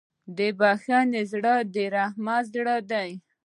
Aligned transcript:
د 0.37 0.39
بښنې 0.59 1.21
زړه 1.31 1.55
د 1.73 1.75
رحمت 1.95 2.43
زړه 2.55 2.75
دی. 2.91 3.11